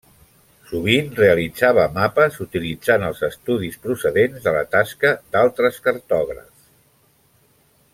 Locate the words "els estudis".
3.11-3.79